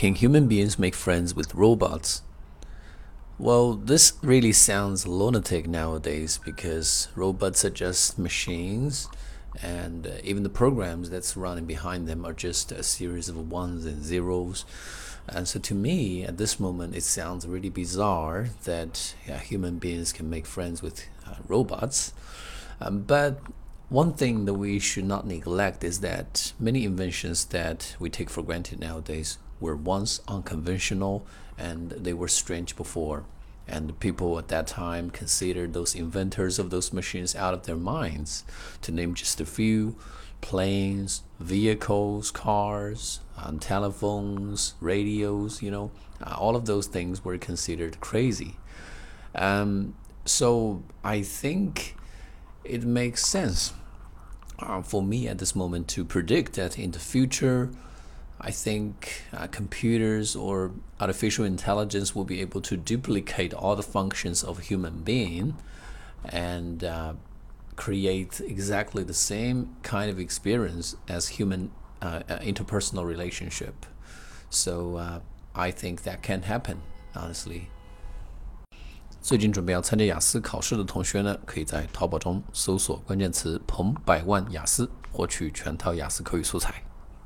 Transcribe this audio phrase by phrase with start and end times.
[0.00, 2.22] Can human beings make friends with robots?
[3.38, 9.10] Well, this really sounds lunatic nowadays because robots are just machines,
[9.62, 13.84] and uh, even the programs that's running behind them are just a series of ones
[13.84, 14.64] and zeros.
[15.28, 20.14] And so, to me, at this moment, it sounds really bizarre that yeah, human beings
[20.14, 22.14] can make friends with uh, robots.
[22.80, 23.38] Um, but
[23.90, 28.40] one thing that we should not neglect is that many inventions that we take for
[28.40, 31.26] granted nowadays were once unconventional
[31.58, 33.24] and they were strange before.
[33.66, 38.44] And people at that time considered those inventors of those machines out of their minds.
[38.82, 39.96] To name just a few
[40.40, 45.90] planes, vehicles, cars, um, telephones, radios, you know,
[46.24, 48.56] uh, all of those things were considered crazy.
[49.34, 51.96] Um, so I think
[52.62, 53.72] it makes sense
[54.62, 57.70] uh, for me at this moment to predict that in the future,
[58.40, 64.42] I think uh, computers or artificial intelligence will be able to duplicate all the functions
[64.42, 65.56] of a human being
[66.24, 67.14] and uh,
[67.76, 71.70] create exactly the same kind of experience as human
[72.02, 73.86] uh, uh, interpersonal relationship.
[74.48, 75.20] So uh,
[75.54, 76.82] I think that can happen,
[77.14, 77.68] honestly.
[79.22, 86.82] 最近准备要参加雅思考试的同学呢，可以在淘宝中搜索关键词“彭百万雅思”，获取全套雅思口语素材。